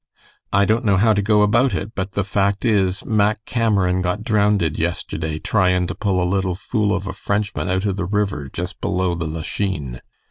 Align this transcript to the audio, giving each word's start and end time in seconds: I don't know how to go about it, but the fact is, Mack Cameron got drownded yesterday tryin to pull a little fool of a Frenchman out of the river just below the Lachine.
I 0.51 0.65
don't 0.65 0.83
know 0.83 0.97
how 0.97 1.13
to 1.13 1.21
go 1.21 1.43
about 1.43 1.75
it, 1.75 1.93
but 1.93 2.13
the 2.13 2.23
fact 2.23 2.65
is, 2.65 3.05
Mack 3.05 3.45
Cameron 3.45 4.01
got 4.01 4.23
drownded 4.23 4.79
yesterday 4.79 5.37
tryin 5.37 5.85
to 5.85 5.93
pull 5.93 6.23
a 6.23 6.25
little 6.25 6.55
fool 6.55 6.91
of 6.91 7.05
a 7.05 7.13
Frenchman 7.13 7.69
out 7.69 7.85
of 7.85 7.97
the 7.97 8.05
river 8.05 8.49
just 8.51 8.81
below 8.81 9.13
the 9.13 9.27
Lachine. 9.27 10.01